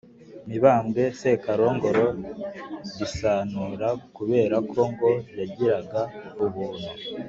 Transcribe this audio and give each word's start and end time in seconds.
mibambwe 0.47 1.03
sekarongoro 1.19 2.05
gisanura 2.97 3.87
kubera 4.17 4.55
ko 4.71 4.81
ngo 4.91 5.11
yagiraga 5.37 6.01
ubuntu 6.45 6.89